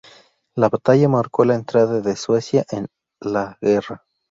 La 0.55 0.67
batalla 0.67 1.07
marcó 1.07 1.45
la 1.45 1.53
entrada 1.53 2.01
de 2.01 2.15
Suecia 2.15 2.65
en 2.71 2.87
la 3.19 3.59
guerra. 3.61 4.03